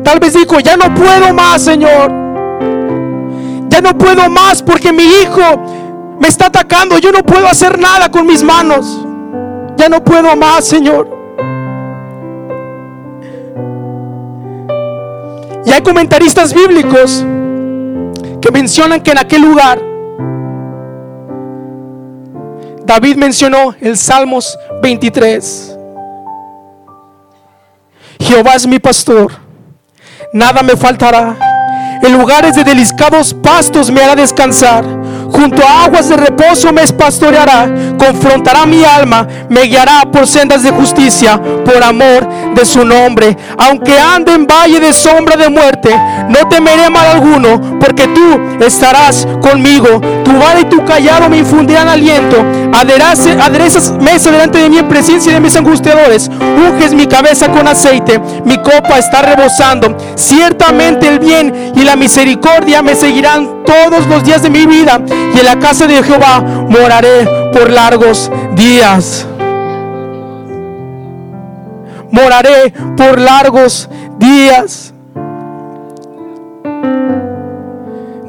Tal 0.04 0.20
vez 0.20 0.34
dijo, 0.34 0.60
ya 0.60 0.76
no 0.76 0.94
puedo 0.94 1.34
más, 1.34 1.60
Señor. 1.60 2.08
Ya 3.68 3.80
no 3.80 3.98
puedo 3.98 4.30
más 4.30 4.62
porque 4.62 4.92
mi 4.92 5.02
hijo 5.02 5.42
me 6.20 6.28
está 6.28 6.46
atacando. 6.46 6.98
Yo 6.98 7.10
no 7.10 7.24
puedo 7.24 7.48
hacer 7.48 7.80
nada 7.80 8.08
con 8.12 8.28
mis 8.28 8.44
manos. 8.44 9.04
Ya 9.76 9.88
no 9.88 10.04
puedo 10.04 10.36
más, 10.36 10.64
Señor. 10.64 11.15
Y 15.66 15.72
hay 15.72 15.82
comentaristas 15.82 16.54
bíblicos 16.54 17.24
que 18.40 18.50
mencionan 18.52 19.02
que 19.02 19.10
en 19.10 19.18
aquel 19.18 19.42
lugar 19.42 19.80
David 22.84 23.16
mencionó 23.16 23.74
el 23.80 23.96
Salmos 23.96 24.56
23. 24.80 25.76
Jehová 28.20 28.54
es 28.54 28.66
mi 28.66 28.78
pastor, 28.78 29.32
nada 30.32 30.62
me 30.62 30.76
faltará. 30.76 31.36
En 32.00 32.16
lugares 32.16 32.54
de 32.54 32.62
deliscados 32.62 33.34
pastos 33.34 33.90
me 33.90 34.00
hará 34.00 34.14
descansar 34.14 34.84
junto 35.30 35.62
a 35.66 35.84
aguas 35.84 36.08
de 36.08 36.16
reposo 36.16 36.72
me 36.72 36.86
pastoreará, 36.88 37.68
confrontará 37.98 38.66
mi 38.66 38.84
alma, 38.84 39.26
me 39.48 39.62
guiará 39.62 40.02
por 40.10 40.26
sendas 40.26 40.62
de 40.62 40.70
justicia, 40.70 41.40
por 41.64 41.82
amor 41.82 42.26
de 42.54 42.64
su 42.64 42.84
nombre. 42.84 43.36
Aunque 43.58 43.98
ande 43.98 44.32
en 44.32 44.46
valle 44.46 44.80
de 44.80 44.92
sombra 44.92 45.36
de 45.36 45.48
muerte, 45.48 45.90
no 46.28 46.48
temeré 46.48 46.90
mal 46.90 47.06
alguno, 47.06 47.78
porque 47.78 48.06
tú 48.08 48.64
estarás 48.64 49.26
conmigo. 49.40 50.00
Tu 50.24 50.32
vara 50.32 50.60
y 50.60 50.64
tu 50.64 50.84
callado 50.84 51.28
me 51.28 51.38
infundirán 51.38 51.88
aliento. 51.88 52.44
Aderezas 52.72 53.92
mesa 54.00 54.30
delante 54.30 54.58
de 54.58 54.68
mí 54.68 54.78
en 54.78 54.88
presencia 54.88 55.32
de 55.32 55.40
mis 55.40 55.56
angustiadores. 55.56 56.30
Unges 56.30 56.94
mi 56.94 57.06
cabeza 57.06 57.48
con 57.50 57.68
aceite, 57.68 58.20
mi 58.44 58.56
copa 58.56 58.98
está 58.98 59.22
rebosando. 59.22 59.96
Ciertamente 60.14 61.08
el 61.08 61.18
bien 61.18 61.72
y 61.74 61.82
la 61.84 61.96
misericordia 61.96 62.82
me 62.82 62.94
seguirán 62.94 63.64
todos 63.64 64.06
los 64.06 64.24
días 64.24 64.42
de 64.42 64.50
mi 64.50 64.66
vida 64.66 65.00
y 65.34 65.38
en 65.38 65.44
la 65.44 65.58
casa 65.58 65.86
de 65.86 66.02
Jehová 66.02 66.40
moraré 66.40 67.50
por 67.52 67.70
largos 67.70 68.30
días. 68.54 69.26
Moraré 72.10 72.72
por 72.96 73.20
largos 73.20 73.88
días. 74.18 74.92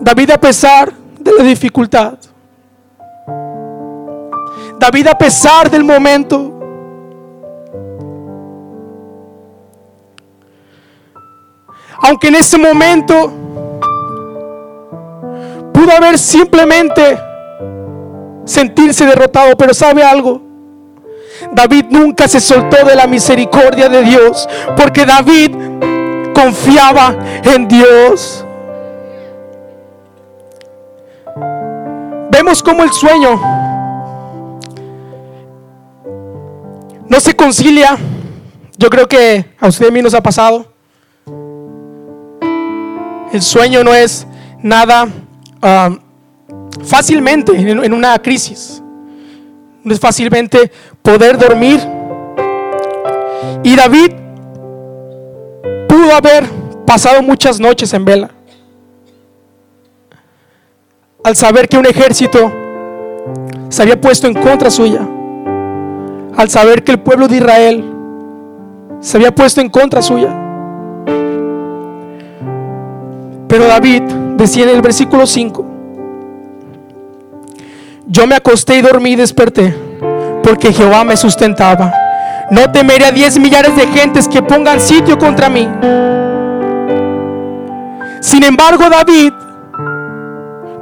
David 0.01 0.31
a 0.31 0.37
pesar 0.37 0.91
de 1.19 1.31
la 1.37 1.43
dificultad. 1.43 2.17
David 4.79 5.07
a 5.07 5.17
pesar 5.17 5.69
del 5.69 5.83
momento. 5.83 6.53
Aunque 11.99 12.27
en 12.27 12.35
ese 12.35 12.57
momento 12.57 13.46
Pudo 15.77 15.91
haber 15.91 16.17
simplemente 16.17 17.19
sentirse 18.45 19.05
derrotado, 19.05 19.55
pero 19.55 19.75
¿sabe 19.75 20.01
algo? 20.01 20.41
David 21.51 21.85
nunca 21.91 22.27
se 22.27 22.39
soltó 22.39 22.83
de 22.83 22.95
la 22.95 23.05
misericordia 23.05 23.87
de 23.87 24.01
Dios, 24.01 24.49
porque 24.75 25.05
David 25.05 25.51
confiaba 26.33 27.15
en 27.43 27.67
Dios. 27.67 28.43
Vemos 32.31 32.63
como 32.63 32.81
el 32.81 32.91
sueño 32.91 33.39
no 37.07 37.19
se 37.19 37.35
concilia. 37.35 37.99
Yo 38.79 38.89
creo 38.89 39.07
que 39.07 39.45
a 39.59 39.67
usted 39.67 39.85
y 39.85 39.89
a 39.89 39.91
mí 39.91 40.01
nos 40.01 40.15
ha 40.15 40.23
pasado. 40.23 40.65
El 43.31 43.43
sueño 43.43 43.83
no 43.83 43.93
es 43.93 44.25
nada 44.63 45.07
Ah, 45.61 45.89
fácilmente 46.83 47.53
en, 47.53 47.93
una 47.93 48.17
crisis. 48.19 48.81
No 49.83 49.93
es 49.93 49.99
fácilmente 49.99 50.71
poder 51.01 51.37
dormir. 51.37 51.79
Y 53.63 53.75
David 53.75 54.11
pudo 55.87 56.15
haber 56.15 56.45
pasado 56.85 57.21
muchas 57.21 57.59
noches 57.59 57.93
en 57.93 58.05
vela. 58.05 58.31
Al 61.23 61.35
saber 61.35 61.67
que 61.67 61.77
un 61.77 61.85
ejército 61.85 62.51
se 63.69 63.81
había 63.81 63.99
puesto 63.99 64.27
en 64.27 64.33
contra 64.33 64.69
suya. 64.69 65.07
Al 66.35 66.49
saber 66.49 66.83
que 66.83 66.91
el 66.93 66.99
pueblo 66.99 67.27
de 67.27 67.37
Israel 67.37 67.93
se 68.99 69.17
había 69.17 69.33
puesto 69.33 69.61
en 69.61 69.69
contra 69.69 70.01
suya. 70.01 70.46
Pero 73.47 73.65
David 73.65 74.03
decía 74.35 74.63
en 74.63 74.69
el 74.69 74.81
versículo 74.81 75.25
5, 75.25 75.65
yo 78.07 78.27
me 78.27 78.35
acosté 78.35 78.77
y 78.77 78.81
dormí 78.81 79.11
y 79.11 79.15
desperté, 79.15 79.75
porque 80.43 80.73
Jehová 80.73 81.03
me 81.03 81.15
sustentaba. 81.17 81.93
No 82.49 82.71
temeré 82.71 83.05
a 83.05 83.11
diez 83.11 83.37
millares 83.37 83.75
de 83.75 83.85
gentes 83.87 84.27
que 84.27 84.41
pongan 84.41 84.79
sitio 84.79 85.17
contra 85.17 85.49
mí. 85.49 85.67
Sin 88.21 88.43
embargo, 88.43 88.89
David 88.89 89.33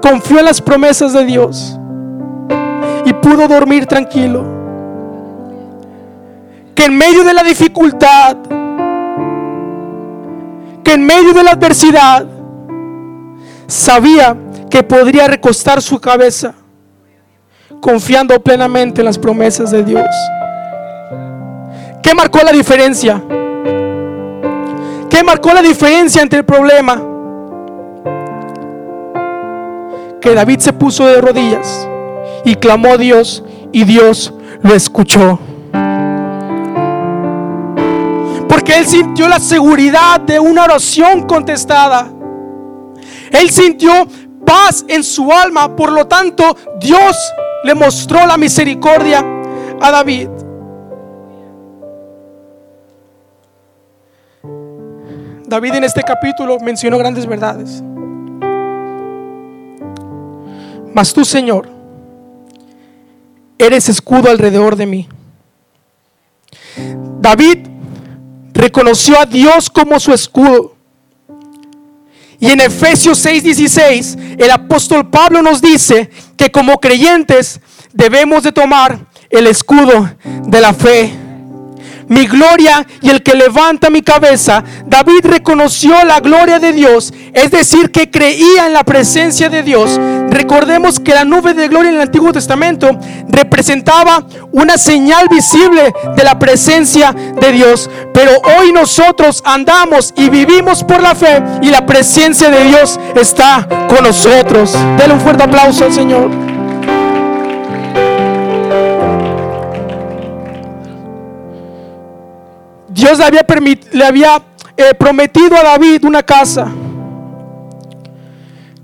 confió 0.01 0.39
en 0.39 0.45
las 0.45 0.62
promesas 0.62 1.13
de 1.13 1.25
Dios 1.25 1.80
y 3.06 3.13
pudo 3.13 3.47
dormir 3.47 3.88
tranquilo. 3.88 4.45
Que 6.75 6.86
en 6.86 6.97
medio 6.97 7.23
de 7.23 7.34
la 7.34 7.43
dificultad, 7.43 8.38
que 10.84 10.93
en 10.93 11.06
medio 11.06 11.34
de 11.34 11.43
la 11.43 11.51
adversidad, 11.51 12.25
sabía 13.67 14.36
que 14.69 14.84
podría 14.84 15.28
recostar 15.28 15.82
su 15.82 15.99
cabeza 15.99 16.56
confiando 17.82 18.39
plenamente 18.41 19.01
en 19.01 19.06
las 19.06 19.17
promesas 19.17 19.71
de 19.71 19.84
Dios. 19.84 20.10
¿Qué 22.01 22.13
marcó 22.13 22.39
la 22.43 22.51
diferencia? 22.51 23.21
¿Qué 25.10 25.23
marcó 25.23 25.54
la 25.54 25.62
diferencia 25.62 26.21
entre 26.21 26.39
el 26.39 26.45
problema? 26.45 27.01
Que 30.19 30.34
David 30.34 30.60
se 30.60 30.73
puso 30.73 31.06
de 31.06 31.21
rodillas 31.21 31.88
y 32.43 32.56
clamó 32.56 32.93
a 32.93 32.97
Dios 32.97 33.43
y 33.71 33.84
Dios 33.84 34.34
lo 34.62 34.73
escuchó. 34.73 35.39
Porque 38.49 38.78
él 38.78 38.88
sintió 38.88 39.28
la 39.28 39.39
seguridad 39.39 40.19
de 40.21 40.39
una 40.39 40.63
oración 40.63 41.23
contestada. 41.28 42.14
Él 43.39 43.50
sintió 43.50 43.91
paz 44.45 44.86
en 44.88 45.04
su 45.04 45.32
alma, 45.32 45.76
por 45.76 45.91
lo 45.91 46.08
tanto 46.08 46.56
Dios 46.80 47.17
le 47.63 47.76
mostró 47.76 48.26
la 48.26 48.38
misericordia 48.38 49.26
a 49.82 49.91
David. 49.91 50.30
David 55.48 55.76
en 55.76 55.84
este 55.84 56.02
capítulo 56.02 56.60
mencionó 56.60 56.98
grandes 56.98 57.26
verdades. 57.26 57.84
Mas 60.93 61.13
tú, 61.13 61.26
Señor, 61.26 61.67
eres 63.58 63.89
escudo 63.89 64.30
alrededor 64.30 64.76
de 64.76 64.86
mí. 64.86 65.10
David 67.19 67.67
reconoció 68.54 69.19
a 69.19 69.26
Dios 69.26 69.69
como 69.69 70.00
su 70.00 70.13
escudo. 70.13 70.74
Y 72.39 72.50
en 72.50 72.62
Efesios 72.62 73.26
6:16, 73.26 74.17
el 74.38 74.52
apóstol 74.52 75.10
Pablo 75.10 75.41
nos 75.41 75.62
dice 75.62 76.10
que 76.38 76.52
como 76.52 76.80
creyentes 76.80 77.60
debemos 77.93 78.43
de 78.43 78.52
tomar 78.52 79.08
el 79.30 79.48
escudo 79.48 80.10
de 80.24 80.62
la 80.62 80.74
fe 80.74 81.24
mi 82.07 82.27
gloria 82.27 82.85
y 83.01 83.09
el 83.09 83.23
que 83.23 83.35
levanta 83.35 83.89
mi 83.89 84.01
cabeza. 84.01 84.63
David 84.85 85.21
reconoció 85.23 86.03
la 86.05 86.19
gloria 86.19 86.59
de 86.59 86.73
Dios, 86.73 87.13
es 87.33 87.51
decir, 87.51 87.91
que 87.91 88.09
creía 88.09 88.67
en 88.67 88.73
la 88.73 88.83
presencia 88.83 89.49
de 89.49 89.63
Dios. 89.63 89.99
Recordemos 90.29 90.99
que 90.99 91.13
la 91.13 91.25
nube 91.25 91.53
de 91.53 91.67
gloria 91.67 91.89
en 91.89 91.95
el 91.95 92.01
Antiguo 92.01 92.33
Testamento 92.33 92.89
representaba 93.29 94.25
una 94.51 94.77
señal 94.77 95.27
visible 95.29 95.93
de 96.15 96.23
la 96.23 96.37
presencia 96.37 97.13
de 97.13 97.51
Dios. 97.51 97.89
Pero 98.13 98.31
hoy 98.59 98.71
nosotros 98.71 99.41
andamos 99.45 100.13
y 100.15 100.29
vivimos 100.29 100.83
por 100.83 101.01
la 101.01 101.15
fe 101.15 101.41
y 101.61 101.69
la 101.69 101.85
presencia 101.85 102.49
de 102.49 102.65
Dios 102.65 102.99
está 103.15 103.67
con 103.87 104.03
nosotros. 104.03 104.73
Denle 104.97 105.13
un 105.13 105.21
fuerte 105.21 105.43
aplauso 105.43 105.85
al 105.85 105.93
Señor. 105.93 106.54
Dios 113.05 113.19
le 113.19 113.25
había, 113.25 113.45
le 113.91 114.03
había 114.03 114.41
eh, 114.75 114.95
prometido 114.95 115.55
a 115.55 115.61
David 115.61 116.03
una 116.05 116.23
casa. 116.23 116.71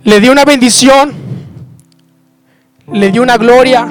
Le 0.03 0.19
dio 0.19 0.31
una 0.31 0.45
bendición. 0.45 1.11
Le 2.91 3.09
dio 3.09 3.23
una 3.23 3.37
gloria. 3.37 3.87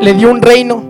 Le 0.00 0.14
dio 0.14 0.30
un 0.30 0.40
reino. 0.40 0.84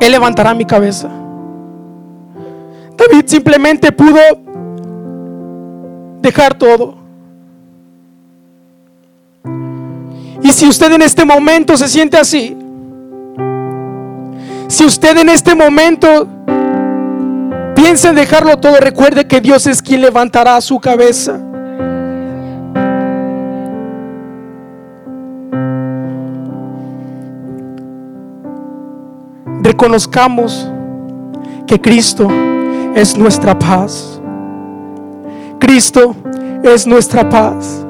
Él 0.00 0.12
levantará 0.12 0.54
mi 0.54 0.64
cabeza. 0.64 1.10
David 2.96 3.24
simplemente 3.26 3.90
pudo 3.90 4.20
dejar 6.22 6.54
todo. 6.54 6.99
Y 10.42 10.52
si 10.52 10.66
usted 10.66 10.92
en 10.92 11.02
este 11.02 11.24
momento 11.24 11.76
se 11.76 11.88
siente 11.88 12.16
así, 12.16 12.56
Si 14.70 14.84
usted 14.84 15.18
en 15.18 15.28
este 15.28 15.56
momento 15.56 16.28
piensa 17.74 18.10
en 18.10 18.14
dejarlo 18.14 18.56
todo, 18.58 18.76
recuerde 18.78 19.26
que 19.26 19.40
Dios 19.40 19.66
es 19.66 19.82
quien 19.82 20.00
levantará 20.00 20.60
su 20.60 20.78
cabeza. 20.78 21.40
Reconozcamos 29.60 30.70
que 31.66 31.80
Cristo 31.80 32.28
es 32.94 33.18
nuestra 33.18 33.58
paz. 33.58 34.20
Cristo 35.58 36.14
es 36.62 36.86
nuestra 36.86 37.28
paz. 37.28 37.84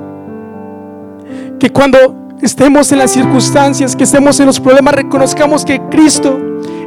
Que 1.59 1.69
cuando 1.69 2.20
estemos 2.43 2.91
en 2.93 2.99
las 2.99 3.11
circunstancias, 3.11 3.95
que 3.95 4.05
estemos 4.05 4.39
en 4.41 4.47
los 4.47 4.61
problemas, 4.61 4.95
reconozcamos 4.95 5.65
que 5.65 5.81
Cristo 5.91 6.39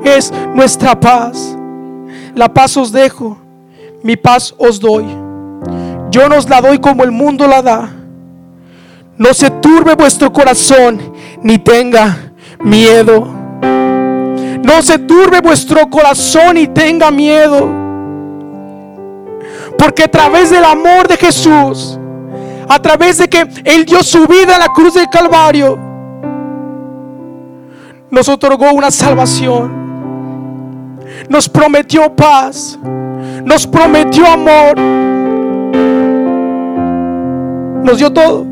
es 0.04 0.32
nuestra 0.54 1.00
paz. 1.00 1.56
La 2.36 2.52
paz 2.52 2.76
os 2.78 2.92
dejo, 2.92 3.38
mi 4.02 4.16
paz 4.16 4.54
os 4.58 4.80
doy. 4.80 5.06
Yo 6.12 6.30
nos 6.30 6.50
la 6.50 6.62
doy 6.62 6.80
como 6.80 7.04
el 7.04 7.12
mundo 7.12 7.48
la 7.48 7.62
da. 7.62 7.90
No 9.18 9.34
se 9.34 9.50
turbe 9.50 9.96
vuestro 9.96 10.32
corazón, 10.34 11.00
ni 11.42 11.58
tenga 11.58 12.34
miedo. 12.60 13.28
No 14.64 14.82
se 14.82 14.98
turbe 14.98 15.42
vuestro 15.42 15.90
corazón 15.90 16.58
y 16.58 16.68
tenga 16.68 17.12
miedo. 17.12 17.70
Porque 19.78 20.04
a 20.04 20.08
través 20.08 20.50
del 20.50 20.64
amor 20.66 21.08
de 21.08 21.18
Jesús, 21.18 22.00
a 22.68 22.80
través 22.82 23.18
de 23.18 23.30
que 23.30 23.48
Él 23.64 23.86
dio 23.86 24.02
su 24.04 24.26
vida 24.28 24.56
a 24.56 24.60
la 24.60 24.70
cruz 24.70 24.94
del 24.94 25.10
Calvario, 25.10 25.78
nos 28.10 28.30
otorgó 28.30 28.72
una 28.74 28.92
salvación. 28.92 29.84
Nos 31.30 31.50
prometió 31.50 32.16
paz. 32.16 32.78
Nos 33.44 33.66
prometió 33.66 34.28
amor. 34.28 34.80
Nos 37.84 37.98
dio 37.98 38.14
todo. 38.14 38.46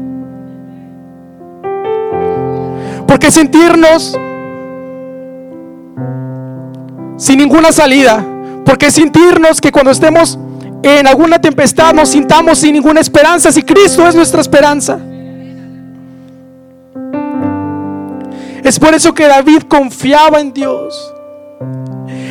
Porque 3.08 3.30
sentirnos 3.30 4.18
sin 7.18 7.38
ninguna 7.38 7.72
salida. 7.72 8.26
Porque 8.66 8.90
sentirnos 8.90 9.62
que 9.62 9.72
cuando 9.72 9.92
estemos 9.92 10.40
en 10.84 11.08
alguna 11.08 11.40
tempestad 11.40 11.94
nos 11.94 12.10
sintamos 12.10 12.60
sin 12.60 12.74
ninguna 12.74 13.02
esperanza, 13.02 13.52
si 13.52 13.64
Cristo 13.64 14.08
es 14.08 14.16
nuestra 14.16 14.42
esperanza. 14.42 15.00
Es 18.64 18.80
por 18.80 18.94
eso 18.94 19.14
que 19.14 19.28
David 19.28 19.64
confiaba 19.68 20.40
en 20.40 20.54
Dios. 20.54 21.14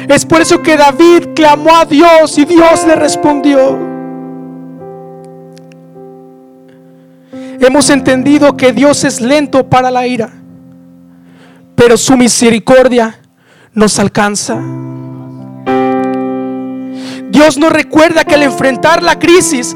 Es 0.09 0.25
por 0.25 0.41
eso 0.41 0.61
que 0.63 0.77
David 0.77 1.29
clamó 1.35 1.77
a 1.77 1.85
Dios 1.85 2.37
y 2.39 2.45
Dios 2.45 2.85
le 2.87 2.97
respondió. 2.97 3.79
Hemos 7.61 7.91
entendido 7.91 8.57
que 8.57 8.73
Dios 8.73 9.05
es 9.05 9.21
lento 9.21 9.69
para 9.69 9.91
la 9.91 10.07
ira, 10.07 10.31
pero 11.77 11.97
su 11.97 12.17
misericordia 12.17 13.21
nos 13.75 13.99
alcanza. 13.99 14.61
Dios 17.41 17.57
nos 17.57 17.73
recuerda 17.73 18.23
que 18.23 18.35
al 18.35 18.43
enfrentar 18.43 19.03
la 19.03 19.19
crisis, 19.19 19.75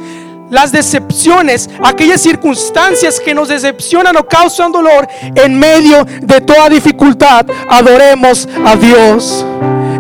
las 0.50 0.70
decepciones, 0.70 1.70
aquellas 1.83 2.20
circunstancias 2.20 3.18
que 3.18 3.35
nos 3.35 3.48
decepcionan 3.48 4.18
o 4.18 4.29
causan 4.29 4.70
dolor, 4.70 5.09
en 5.35 5.59
medio 5.59 6.05
de 6.05 6.42
toda 6.42 6.68
dificultad, 6.68 7.46
adoremos 7.70 8.46
a 8.66 8.77
Dios. 8.77 9.46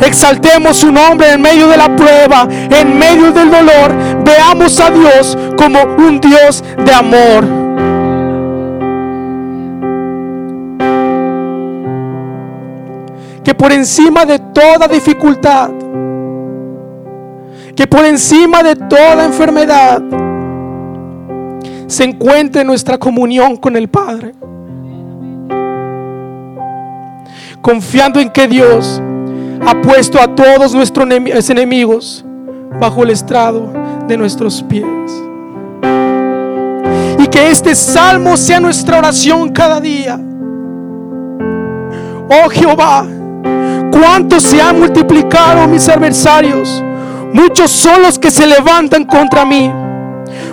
Exaltemos 0.02 0.76
su 0.76 0.92
nombre 0.92 1.32
en 1.32 1.40
medio 1.40 1.66
de 1.66 1.78
la 1.78 1.96
prueba, 1.96 2.46
en 2.50 2.98
medio 2.98 3.32
del 3.32 3.50
dolor. 3.50 3.94
Veamos 4.22 4.78
a 4.78 4.90
Dios 4.90 5.38
como 5.56 5.84
un 5.84 6.20
Dios 6.20 6.62
de 6.84 6.92
amor. 6.92 7.44
Que 13.42 13.54
por 13.54 13.72
encima 13.72 14.26
de 14.26 14.38
toda 14.38 14.86
dificultad, 14.86 15.70
que 17.76 17.86
por 17.86 18.04
encima 18.04 18.62
de 18.62 18.76
toda 18.76 19.24
enfermedad 19.24 20.02
se 21.86 22.04
encuentre 22.04 22.64
nuestra 22.64 22.98
comunión 22.98 23.56
con 23.56 23.76
el 23.76 23.88
Padre. 23.88 24.34
Confiando 27.60 28.20
en 28.20 28.30
que 28.30 28.46
Dios 28.46 29.02
ha 29.66 29.80
puesto 29.80 30.20
a 30.20 30.34
todos 30.34 30.74
nuestros 30.74 31.08
enemigos 31.50 32.24
bajo 32.80 33.02
el 33.02 33.10
estrado 33.10 33.72
de 34.06 34.16
nuestros 34.16 34.62
pies. 34.62 34.84
Y 37.18 37.26
que 37.26 37.50
este 37.50 37.74
salmo 37.74 38.36
sea 38.36 38.60
nuestra 38.60 38.98
oración 38.98 39.50
cada 39.50 39.80
día. 39.80 40.20
Oh 42.28 42.48
Jehová, 42.48 43.06
cuánto 43.90 44.40
se 44.40 44.60
han 44.60 44.78
multiplicado 44.78 45.66
mis 45.68 45.88
adversarios 45.88 46.82
Muchos 47.34 47.72
son 47.72 48.00
los 48.02 48.16
que 48.16 48.30
se 48.30 48.46
levantan 48.46 49.04
contra 49.06 49.44
mí. 49.44 49.68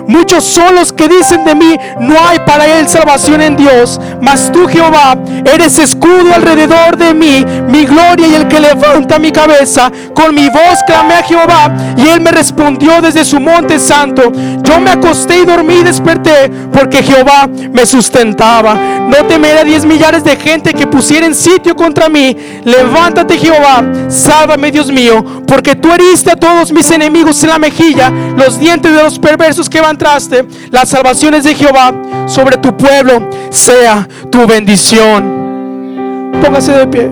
Muchos 0.06 0.44
son 0.44 0.74
los 0.74 0.92
que 0.92 1.08
dicen 1.08 1.44
de 1.44 1.54
mí, 1.54 1.76
no 2.00 2.14
hay 2.26 2.38
para 2.40 2.66
él 2.66 2.88
salvación 2.88 3.40
en 3.40 3.56
Dios. 3.56 4.00
Mas 4.20 4.50
tú, 4.52 4.66
Jehová, 4.66 5.16
eres 5.44 5.78
escudo 5.78 6.34
alrededor 6.34 6.96
de 6.96 7.14
mí, 7.14 7.44
mi 7.68 7.84
gloria 7.84 8.26
y 8.26 8.34
el 8.34 8.48
que 8.48 8.60
levanta 8.60 9.18
mi 9.18 9.32
cabeza. 9.32 9.90
Con 10.14 10.34
mi 10.34 10.48
voz 10.48 10.82
clamé 10.86 11.14
a 11.14 11.22
Jehová 11.22 11.72
y 11.96 12.08
él 12.08 12.20
me 12.20 12.30
respondió 12.30 13.00
desde 13.00 13.24
su 13.24 13.40
monte 13.40 13.78
santo. 13.78 14.32
Yo 14.62 14.80
me 14.80 14.90
acosté 14.90 15.40
y 15.40 15.44
dormí 15.44 15.76
y 15.76 15.84
desperté 15.84 16.50
porque 16.72 17.02
Jehová 17.02 17.48
me 17.48 17.86
sustentaba. 17.86 18.74
No 18.74 19.26
temeré 19.26 19.64
diez 19.64 19.84
millares 19.84 20.24
de 20.24 20.36
gente 20.36 20.72
que 20.72 20.86
pusieren 20.86 21.34
sitio 21.34 21.74
contra 21.76 22.08
mí. 22.08 22.36
Levántate, 22.64 23.38
Jehová, 23.38 23.82
sálvame, 24.08 24.70
Dios 24.70 24.90
mío, 24.90 25.24
porque 25.46 25.74
tú 25.74 25.92
heriste 25.92 26.30
a 26.30 26.36
todos 26.36 26.72
mis 26.72 26.90
enemigos 26.90 27.42
en 27.42 27.50
la 27.50 27.58
mejilla, 27.58 28.10
los 28.36 28.58
dientes 28.58 28.94
de 28.94 29.02
los 29.02 29.18
perversos 29.18 29.68
que 29.68 29.80
van 29.80 29.91
traste, 29.98 30.46
las 30.70 30.88
salvaciones 30.88 31.44
de 31.44 31.54
Jehová 31.54 31.92
sobre 32.26 32.56
tu 32.56 32.76
pueblo 32.76 33.28
sea 33.50 34.08
tu 34.30 34.46
bendición. 34.46 36.32
Póngase 36.42 36.72
de 36.72 36.86
pie. 36.86 37.10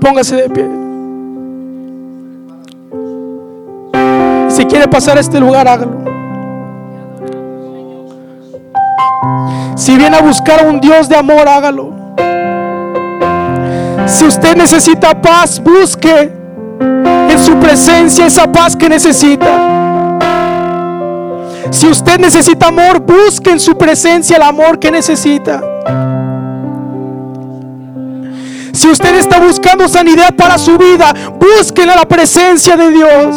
Póngase 0.00 0.36
de 0.36 0.50
pie. 0.50 0.66
Si 4.48 4.64
quiere 4.64 4.88
pasar 4.88 5.16
a 5.16 5.20
este 5.20 5.38
lugar, 5.38 5.68
hágalo. 5.68 5.98
Si 9.76 9.96
viene 9.96 10.16
a 10.16 10.22
buscar 10.22 10.60
a 10.60 10.68
un 10.68 10.80
Dios 10.80 11.08
de 11.08 11.16
amor, 11.16 11.48
hágalo. 11.48 11.92
Si 14.06 14.24
usted 14.24 14.56
necesita 14.56 15.20
paz, 15.20 15.62
busque 15.62 16.32
en 16.80 17.38
su 17.38 17.54
presencia 17.56 18.26
esa 18.26 18.50
paz 18.50 18.74
que 18.74 18.88
necesita. 18.88 19.77
Si 21.70 21.86
usted 21.86 22.18
necesita 22.18 22.68
amor, 22.68 23.00
busque 23.00 23.50
en 23.50 23.60
su 23.60 23.76
presencia 23.76 24.36
el 24.36 24.42
amor 24.42 24.78
que 24.78 24.90
necesita. 24.90 25.62
Si 28.72 28.88
usted 28.88 29.16
está 29.16 29.38
buscando 29.40 29.88
sanidad 29.88 30.34
para 30.36 30.56
su 30.56 30.78
vida, 30.78 31.12
búsquela 31.38 31.96
la 31.96 32.04
presencia 32.06 32.76
de 32.76 32.90
Dios. 32.90 33.36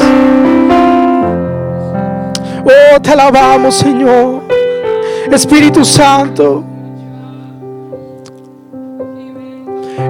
Oh, 2.64 3.02
te 3.02 3.12
alabamos, 3.12 3.76
Señor. 3.76 4.44
Espíritu 5.32 5.84
Santo. 5.84 6.64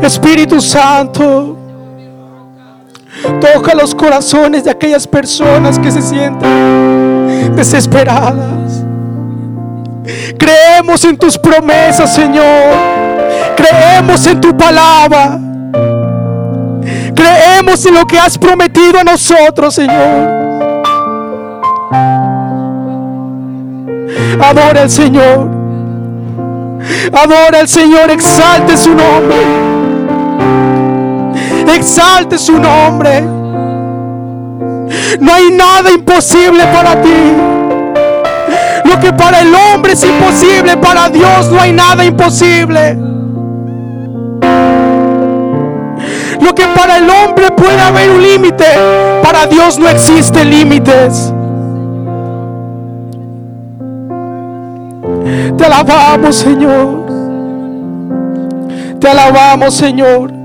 Espíritu 0.02 0.60
Santo. 0.62 1.58
Toca 3.40 3.74
los 3.74 3.96
corazones 3.96 4.64
de 4.64 4.72
aquellas 4.72 5.08
personas 5.08 5.80
que 5.80 5.92
se 5.92 6.02
sienten 6.02 7.11
desesperadas. 7.50 8.84
Creemos 10.38 11.04
en 11.06 11.18
tus 11.18 11.38
promesas, 11.38 12.14
Señor. 12.14 12.76
Creemos 13.56 14.26
en 14.28 14.42
tu 14.42 14.56
palabra. 14.56 15.40
Creemos 17.16 17.86
en 17.86 17.94
lo 17.94 18.06
que 18.06 18.18
has 18.18 18.38
prometido 18.38 19.00
a 19.00 19.04
nosotros, 19.04 19.76
Señor. 19.76 20.42
Adora 24.42 24.82
al 24.82 24.90
Señor. 24.90 25.50
Adora 27.14 27.60
al 27.60 27.68
Señor. 27.68 28.10
Exalte 28.10 28.76
su 28.78 28.90
nombre. 28.90 29.38
Exalte 31.76 32.38
su 32.38 32.58
nombre. 32.60 33.41
No 35.20 35.34
hay 35.34 35.52
nada 35.52 35.92
imposible 35.92 36.64
para 36.68 37.02
ti. 37.02 37.10
Lo 38.86 39.00
que 39.00 39.14
para 39.14 39.42
el 39.42 39.54
hombre 39.54 39.94
es 39.94 40.04
imposible, 40.04 40.78
para 40.78 41.10
Dios 41.10 41.50
no 41.52 41.60
hay 41.60 41.72
nada 41.72 42.04
imposible. 42.04 42.98
Lo 46.42 46.56
que 46.56 46.66
para 46.76 46.98
el 46.98 47.10
hombre 47.10 47.52
puede 47.52 47.80
haber 47.80 48.10
un 48.10 48.22
límite, 48.22 48.66
para 49.22 49.46
Dios 49.46 49.78
no 49.78 49.88
existen 49.88 50.50
límites. 50.50 51.34
Te 55.58 55.66
alabamos, 55.66 56.36
Señor. 56.36 57.06
Te 59.00 59.08
alabamos, 59.08 59.74
Señor. 59.76 60.41